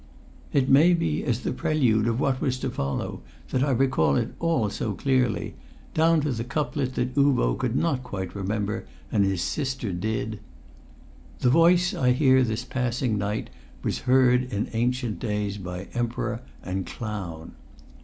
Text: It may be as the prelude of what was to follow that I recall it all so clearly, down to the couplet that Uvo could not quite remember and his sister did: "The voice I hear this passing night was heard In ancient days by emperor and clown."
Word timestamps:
It 0.51 0.67
may 0.67 0.95
be 0.95 1.23
as 1.23 1.41
the 1.41 1.51
prelude 1.53 2.07
of 2.07 2.19
what 2.19 2.41
was 2.41 2.57
to 2.61 2.71
follow 2.71 3.21
that 3.51 3.61
I 3.63 3.69
recall 3.69 4.15
it 4.15 4.33
all 4.39 4.67
so 4.71 4.93
clearly, 4.95 5.53
down 5.93 6.21
to 6.21 6.31
the 6.31 6.43
couplet 6.43 6.95
that 6.95 7.13
Uvo 7.15 7.53
could 7.53 7.75
not 7.75 8.01
quite 8.01 8.33
remember 8.33 8.87
and 9.11 9.23
his 9.23 9.43
sister 9.43 9.91
did: 9.93 10.39
"The 11.41 11.51
voice 11.51 11.93
I 11.93 12.13
hear 12.13 12.41
this 12.41 12.65
passing 12.65 13.19
night 13.19 13.51
was 13.83 13.99
heard 14.09 14.51
In 14.51 14.71
ancient 14.73 15.19
days 15.19 15.59
by 15.59 15.83
emperor 15.93 16.41
and 16.63 16.87
clown." 16.87 17.51